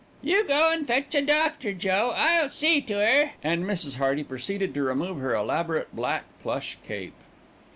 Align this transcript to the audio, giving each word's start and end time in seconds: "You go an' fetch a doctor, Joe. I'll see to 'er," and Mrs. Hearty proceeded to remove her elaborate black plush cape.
"You 0.23 0.43
go 0.47 0.71
an' 0.71 0.83
fetch 0.85 1.13
a 1.13 1.21
doctor, 1.21 1.73
Joe. 1.73 2.11
I'll 2.15 2.49
see 2.49 2.81
to 2.87 2.95
'er," 2.95 3.31
and 3.43 3.63
Mrs. 3.65 3.97
Hearty 3.97 4.23
proceeded 4.23 4.73
to 4.73 4.81
remove 4.81 5.19
her 5.19 5.35
elaborate 5.35 5.95
black 5.95 6.23
plush 6.41 6.79
cape. 6.83 7.13